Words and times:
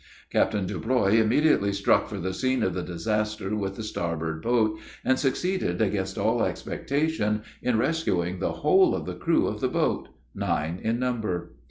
Captain 0.31 0.65
Deblois 0.65 1.13
immediately 1.13 1.71
struck 1.71 2.07
for 2.07 2.17
the 2.17 2.33
scene 2.33 2.63
of 2.63 2.73
the 2.73 2.81
disaster 2.81 3.55
with 3.55 3.75
the 3.75 3.83
starboard 3.83 4.41
boat, 4.41 4.79
and 5.05 5.19
succeeded, 5.19 5.79
against 5.79 6.17
all 6.17 6.43
expectation, 6.43 7.43
in 7.61 7.77
rescuing 7.77 8.39
the 8.39 8.51
whole 8.63 8.95
of 8.95 9.05
the 9.05 9.13
crew 9.13 9.45
of 9.45 9.61
the 9.61 9.67
boat 9.69 10.07
nine 10.33 10.79
in 10.81 10.97
number! 10.97 11.53